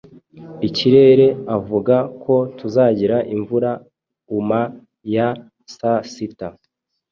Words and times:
Ikirere 0.67 1.27
avuga 1.57 1.95
ko 2.23 2.33
tuzagira 2.57 3.17
imvura 3.35 3.71
uma 4.37 4.61
ya 5.15 5.27
saa 5.75 5.99
sita. 6.13 6.47